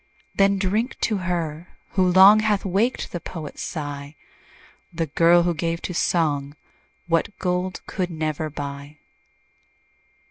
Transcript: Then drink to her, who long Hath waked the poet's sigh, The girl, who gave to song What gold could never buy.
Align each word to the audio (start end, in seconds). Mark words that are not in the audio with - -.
Then 0.33 0.57
drink 0.57 0.99
to 1.01 1.17
her, 1.17 1.77
who 1.89 2.03
long 2.03 2.39
Hath 2.39 2.65
waked 2.65 3.11
the 3.11 3.19
poet's 3.19 3.61
sigh, 3.61 4.15
The 4.91 5.05
girl, 5.05 5.43
who 5.43 5.53
gave 5.53 5.79
to 5.83 5.93
song 5.93 6.55
What 7.05 7.37
gold 7.37 7.81
could 7.85 8.09
never 8.09 8.49
buy. 8.49 8.97